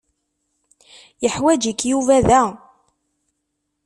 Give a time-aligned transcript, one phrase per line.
[1.23, 2.43] Yeḥwaǧ-ik Yuba da.